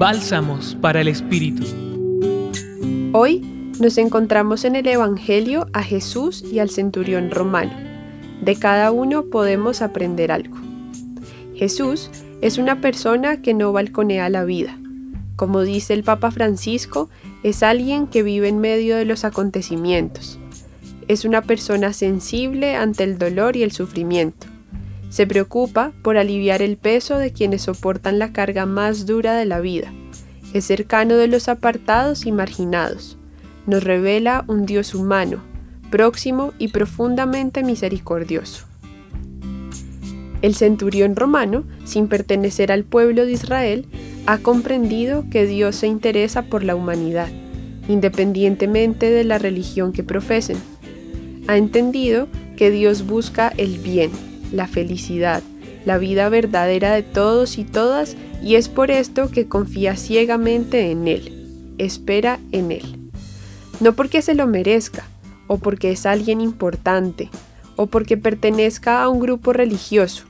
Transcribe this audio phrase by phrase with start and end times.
[0.00, 1.62] Bálsamos para el Espíritu.
[3.12, 3.40] Hoy
[3.78, 7.72] nos encontramos en el Evangelio a Jesús y al centurión romano.
[8.40, 10.56] De cada uno podemos aprender algo.
[11.54, 12.10] Jesús
[12.40, 14.78] es una persona que no balconea la vida.
[15.36, 17.10] Como dice el Papa Francisco,
[17.42, 20.38] es alguien que vive en medio de los acontecimientos.
[21.08, 24.46] Es una persona sensible ante el dolor y el sufrimiento.
[25.10, 29.58] Se preocupa por aliviar el peso de quienes soportan la carga más dura de la
[29.58, 29.92] vida.
[30.54, 33.18] Es cercano de los apartados y marginados.
[33.66, 35.42] Nos revela un Dios humano,
[35.90, 38.66] próximo y profundamente misericordioso.
[40.42, 43.86] El centurión romano, sin pertenecer al pueblo de Israel,
[44.26, 47.28] ha comprendido que Dios se interesa por la humanidad,
[47.88, 50.56] independientemente de la religión que profesen.
[51.48, 54.10] Ha entendido que Dios busca el bien,
[54.52, 55.42] la felicidad,
[55.84, 61.08] la vida verdadera de todos y todas y es por esto que confía ciegamente en
[61.08, 63.10] Él, espera en Él.
[63.80, 65.04] No porque se lo merezca,
[65.46, 67.30] o porque es alguien importante,
[67.76, 70.24] o porque pertenezca a un grupo religioso.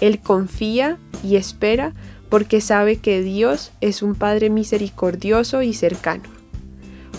[0.00, 1.92] Él confía y espera
[2.30, 6.24] porque sabe que Dios es un Padre misericordioso y cercano.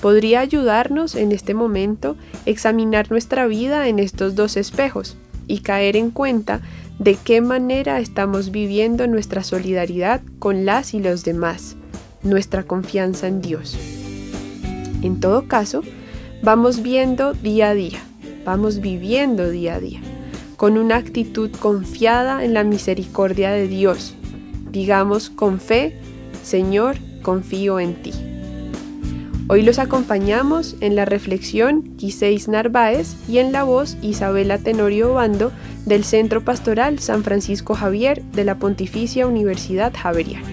[0.00, 5.16] Podría ayudarnos en este momento examinar nuestra vida en estos dos espejos
[5.50, 6.60] y caer en cuenta
[7.00, 11.76] de qué manera estamos viviendo nuestra solidaridad con las y los demás,
[12.22, 13.76] nuestra confianza en Dios.
[15.02, 15.82] En todo caso,
[16.42, 17.98] vamos viendo día a día,
[18.44, 20.00] vamos viviendo día a día,
[20.56, 24.14] con una actitud confiada en la misericordia de Dios.
[24.70, 25.98] Digamos con fe,
[26.44, 28.12] Señor, confío en ti.
[29.52, 35.50] Hoy los acompañamos en la reflexión Quiseis Narváez y en la voz Isabela Tenorio Bando
[35.86, 40.46] del Centro Pastoral San Francisco Javier de la Pontificia Universidad Javeriana.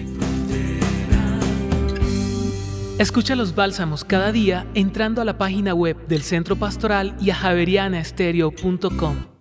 [2.98, 7.36] Escucha los bálsamos cada día entrando a la página web del Centro Pastoral y a
[7.36, 9.37] javerianaestereo.com.